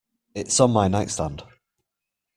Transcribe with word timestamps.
It's 0.33 0.59
on 0.59 0.71
my 0.71 0.87
nightstand. 0.87 1.43